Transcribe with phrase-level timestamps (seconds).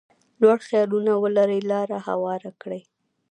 [0.41, 2.81] لوړ خیالونه ولري لاره هواره کړي.